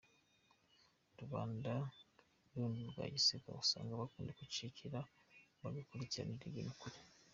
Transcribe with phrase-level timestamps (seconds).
[1.19, 1.73] Rubanda
[2.53, 4.99] rundi rwa giseseka usanga bakunda kwicecekera
[5.61, 6.97] bakurikiranira ibintu kure.